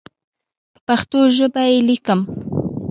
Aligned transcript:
په 0.73 0.79
پښتو 0.87 1.17
ژبه 1.37 1.63
یې 1.71 1.79
لیکم. 1.89 2.19